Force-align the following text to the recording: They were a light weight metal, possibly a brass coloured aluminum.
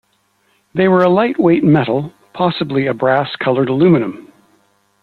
They 0.73 0.87
were 0.87 1.03
a 1.03 1.09
light 1.09 1.39
weight 1.39 1.63
metal, 1.63 2.11
possibly 2.33 2.87
a 2.87 2.93
brass 2.95 3.35
coloured 3.35 3.69
aluminum. 3.69 4.33